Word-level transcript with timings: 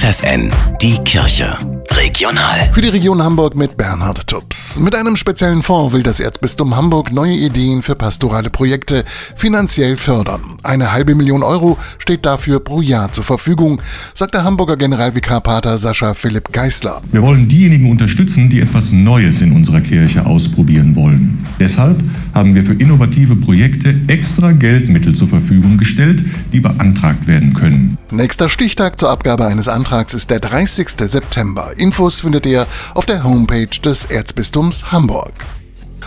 FFN, 0.00 0.50
die 0.80 0.96
Kirche. 1.04 1.58
Regional. 1.90 2.70
Für 2.72 2.80
die 2.80 2.88
Region 2.88 3.22
Hamburg 3.22 3.54
mit 3.54 3.76
Bernhard 3.76 4.26
Tubbs. 4.26 4.80
Mit 4.80 4.94
einem 4.94 5.14
speziellen 5.14 5.62
Fonds 5.62 5.92
will 5.92 6.02
das 6.02 6.20
Erzbistum 6.20 6.74
Hamburg 6.74 7.12
neue 7.12 7.34
Ideen 7.34 7.82
für 7.82 7.94
pastorale 7.94 8.48
Projekte 8.48 9.04
finanziell 9.36 9.98
fördern. 9.98 10.40
Eine 10.62 10.94
halbe 10.94 11.14
Million 11.14 11.42
Euro 11.42 11.76
steht 11.98 12.24
dafür 12.24 12.60
pro 12.60 12.80
Jahr 12.80 13.12
zur 13.12 13.24
Verfügung, 13.24 13.82
sagt 14.14 14.32
der 14.32 14.42
Hamburger 14.44 14.78
Generalvikarpater 14.78 15.76
Sascha 15.76 16.14
Philipp 16.14 16.50
Geißler. 16.50 17.02
Wir 17.12 17.20
wollen 17.20 17.46
diejenigen 17.46 17.90
unterstützen, 17.90 18.48
die 18.48 18.60
etwas 18.60 18.92
Neues 18.92 19.42
in 19.42 19.52
unserer 19.52 19.82
Kirche 19.82 20.24
ausprobieren 20.24 20.96
wollen. 20.96 21.46
Deshalb 21.58 22.02
haben 22.32 22.54
wir 22.54 22.64
für 22.64 22.72
innovative 22.72 23.36
Projekte 23.36 23.94
extra 24.06 24.52
Geldmittel 24.52 25.14
zur 25.14 25.28
Verfügung 25.28 25.76
gestellt, 25.76 26.24
die 26.54 26.60
beantragt 26.60 27.26
werden 27.26 27.52
können. 27.52 27.89
Nächster 28.20 28.50
Stichtag 28.50 28.98
zur 28.98 29.08
Abgabe 29.08 29.46
eines 29.46 29.66
Antrags 29.66 30.12
ist 30.12 30.28
der 30.28 30.40
30. 30.40 30.90
September. 30.90 31.72
Infos 31.78 32.20
findet 32.20 32.44
ihr 32.44 32.66
auf 32.92 33.06
der 33.06 33.24
Homepage 33.24 33.64
des 33.64 34.04
Erzbistums 34.04 34.92
Hamburg. 34.92 35.32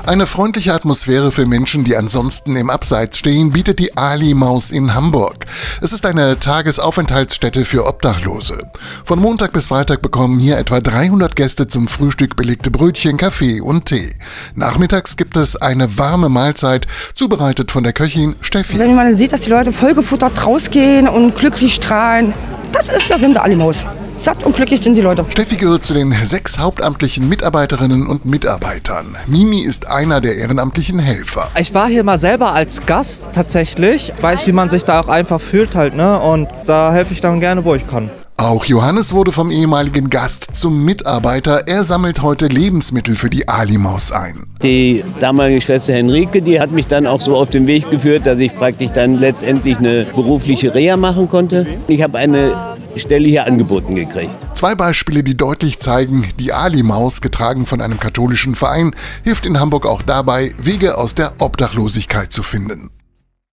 Eine 0.05 0.27
freundliche 0.27 0.73
Atmosphäre 0.73 1.31
für 1.31 1.45
Menschen, 1.45 1.85
die 1.85 1.95
ansonsten 1.95 2.57
im 2.57 2.69
Abseits 2.69 3.17
stehen, 3.17 3.51
bietet 3.51 3.79
die 3.79 3.95
Ali-Maus 3.95 4.71
in 4.71 4.93
Hamburg. 4.93 5.45
Es 5.79 5.93
ist 5.93 6.05
eine 6.05 6.37
Tagesaufenthaltsstätte 6.37 7.63
für 7.63 7.87
Obdachlose. 7.87 8.57
Von 9.05 9.19
Montag 9.19 9.53
bis 9.53 9.69
Freitag 9.69 10.01
bekommen 10.01 10.39
hier 10.39 10.57
etwa 10.57 10.81
300 10.81 11.37
Gäste 11.37 11.67
zum 11.67 11.87
Frühstück 11.87 12.35
belegte 12.35 12.69
Brötchen, 12.69 13.15
Kaffee 13.15 13.61
und 13.61 13.85
Tee. 13.85 14.13
Nachmittags 14.55 15.15
gibt 15.15 15.37
es 15.37 15.55
eine 15.55 15.97
warme 15.97 16.27
Mahlzeit, 16.27 16.85
zubereitet 17.15 17.71
von 17.71 17.85
der 17.85 17.93
Köchin 17.93 18.35
Steffi. 18.41 18.77
Wenn 18.77 18.95
man 18.95 19.17
sieht, 19.17 19.31
dass 19.31 19.41
die 19.41 19.51
Leute 19.51 19.71
vollgefuttert 19.71 20.45
rausgehen 20.45 21.07
und 21.07 21.33
glücklich 21.33 21.75
strahlen, 21.75 22.33
das 22.73 22.89
ist 22.89 23.09
der 23.09 23.19
Sinn 23.19 23.31
der 23.31 23.43
Ali-Maus. 23.43 23.85
Satt 24.17 24.43
und 24.45 24.55
glücklich 24.55 24.81
sind 24.81 24.95
die 24.95 25.01
Leute. 25.01 25.25
Steffi 25.29 25.57
gehört 25.57 25.83
zu 25.83 25.93
den 25.93 26.13
sechs 26.23 26.59
hauptamtlichen 26.59 27.27
Mitarbeiterinnen 27.27 28.07
und 28.07 28.25
Mitarbeitern. 28.25 29.15
Mimi 29.27 29.61
ist 29.61 29.87
einer 29.87 30.21
der 30.21 30.37
ehrenamtlichen 30.37 30.99
Helfer. 30.99 31.49
Ich 31.59 31.73
war 31.73 31.87
hier 31.87 32.03
mal 32.03 32.19
selber 32.19 32.53
als 32.53 32.85
Gast 32.85 33.23
tatsächlich, 33.33 34.13
weiß, 34.21 34.47
wie 34.47 34.51
man 34.51 34.69
sich 34.69 34.83
da 34.83 35.01
auch 35.01 35.07
einfach 35.07 35.41
fühlt 35.41 35.75
halt, 35.75 35.95
ne? 35.95 36.19
Und 36.19 36.47
da 36.65 36.93
helfe 36.93 37.13
ich 37.13 37.21
dann 37.21 37.39
gerne, 37.39 37.65
wo 37.65 37.75
ich 37.75 37.87
kann. 37.87 38.09
Auch 38.37 38.65
Johannes 38.65 39.13
wurde 39.13 39.31
vom 39.31 39.51
ehemaligen 39.51 40.09
Gast 40.09 40.55
zum 40.55 40.83
Mitarbeiter. 40.83 41.67
Er 41.67 41.83
sammelt 41.83 42.21
heute 42.21 42.47
Lebensmittel 42.47 43.15
für 43.15 43.29
die 43.29 43.47
Ali-Maus 43.47 44.11
ein. 44.11 44.43
Die 44.61 45.03
damalige 45.19 45.61
Schwester 45.61 45.93
Henrike, 45.93 46.41
die 46.41 46.59
hat 46.59 46.71
mich 46.71 46.87
dann 46.87 47.07
auch 47.07 47.21
so 47.21 47.37
auf 47.37 47.51
den 47.51 47.67
Weg 47.67 47.89
geführt, 47.91 48.25
dass 48.25 48.39
ich 48.39 48.53
praktisch 48.53 48.91
dann 48.93 49.17
letztendlich 49.17 49.77
eine 49.77 50.05
berufliche 50.05 50.73
Reha 50.73 50.97
machen 50.97 51.29
konnte. 51.29 51.67
Ich 51.87 52.01
habe 52.01 52.17
eine 52.17 52.72
Stelle 52.99 53.27
hier 53.27 53.45
angeboten 53.45 53.95
gekriegt. 53.95 54.37
Zwei 54.53 54.75
Beispiele, 54.75 55.23
die 55.23 55.37
deutlich 55.37 55.79
zeigen, 55.79 56.25
die 56.39 56.53
Ali-Maus, 56.53 57.21
getragen 57.21 57.65
von 57.65 57.81
einem 57.81 57.99
katholischen 57.99 58.55
Verein, 58.55 58.91
hilft 59.23 59.45
in 59.45 59.59
Hamburg 59.59 59.85
auch 59.85 60.01
dabei, 60.01 60.51
Wege 60.57 60.97
aus 60.97 61.15
der 61.15 61.33
Obdachlosigkeit 61.39 62.31
zu 62.31 62.43
finden. 62.43 62.89